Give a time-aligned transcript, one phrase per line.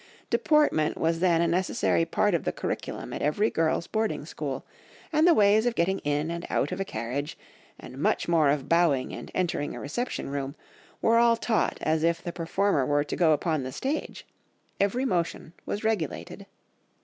[0.31, 4.65] Deportment was then a necessary part of the curriculum at every girls' boarding school;
[5.13, 7.37] and the ways of getting in and out of a carriage,
[7.79, 10.55] and much more of bowing and entering a reception room,
[11.03, 14.25] were all taught as if the performer were to go upon the stage;
[14.79, 16.47] every motion was regulated.